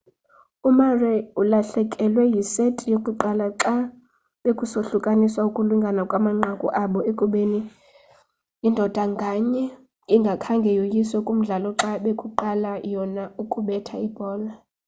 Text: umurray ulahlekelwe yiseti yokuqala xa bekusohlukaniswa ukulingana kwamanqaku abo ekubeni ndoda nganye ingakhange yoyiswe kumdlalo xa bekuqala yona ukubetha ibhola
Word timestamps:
umurray 0.67 1.19
ulahlekelwe 1.41 2.23
yiseti 2.33 2.85
yokuqala 2.93 3.45
xa 3.61 3.75
bekusohlukaniswa 4.43 5.41
ukulingana 5.49 6.01
kwamanqaku 6.09 6.67
abo 6.81 6.99
ekubeni 7.11 7.59
ndoda 8.69 9.03
nganye 9.11 9.63
ingakhange 10.15 10.69
yoyiswe 10.79 11.17
kumdlalo 11.27 11.69
xa 11.79 11.91
bekuqala 12.03 12.71
yona 12.93 13.23
ukubetha 13.43 13.95
ibhola 14.07 14.51